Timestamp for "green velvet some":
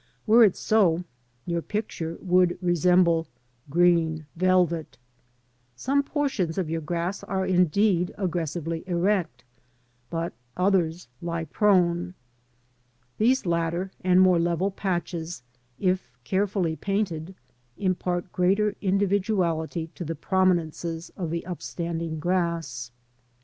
3.69-6.01